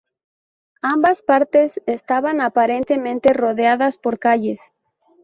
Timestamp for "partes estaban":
1.21-2.41